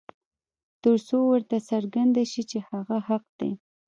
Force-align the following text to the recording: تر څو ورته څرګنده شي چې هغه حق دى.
تر 0.83 0.97
څو 1.07 1.17
ورته 1.31 1.57
څرګنده 1.69 2.23
شي 2.31 2.43
چې 2.49 2.57
هغه 2.69 2.97
حق 3.07 3.25
دى. 3.39 3.51